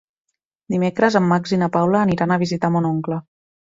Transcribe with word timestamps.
Dimecres 0.75 1.19
en 1.21 1.29
Max 1.33 1.55
i 1.59 1.61
na 1.67 1.71
Paula 1.79 2.03
aniran 2.09 2.37
a 2.39 2.43
visitar 2.49 2.77
mon 2.77 2.93
oncle. 2.95 3.25